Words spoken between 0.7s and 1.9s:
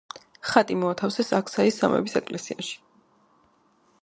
მოათავსეს აქსაის